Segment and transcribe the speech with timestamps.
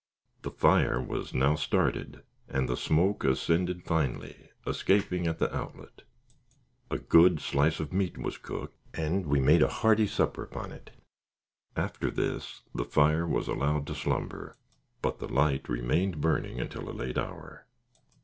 [0.41, 6.01] The fire was now started, and the smoke ascended finely, escaping at the outlet.
[6.89, 10.89] A good slice of meat was cooked, and we made a hearty supper upon it.
[11.75, 14.57] After this the fire was allowed to slumber,
[15.03, 17.67] but the light remained burning until a late hour.